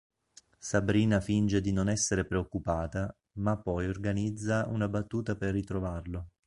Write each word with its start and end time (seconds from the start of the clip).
Sabrina 0.57 1.19
finge 1.21 1.61
di 1.61 1.71
non 1.71 1.87
essere 1.87 2.25
preoccupata, 2.25 3.15
ma 3.33 3.55
poi 3.57 3.85
organizza 3.87 4.65
una 4.67 4.89
battuta 4.89 5.35
per 5.35 5.53
ritrovarlo. 5.53 6.29